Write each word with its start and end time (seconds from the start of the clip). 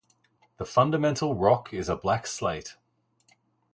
The 0.57 0.65
fundamental 0.65 1.35
rock 1.35 1.71
is 1.75 1.87
a 1.87 1.95
black 1.95 2.25
slate. 2.25 2.75